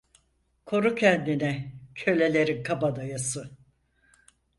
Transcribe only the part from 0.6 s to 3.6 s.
Koru kendini, kölelerin kabadayısı…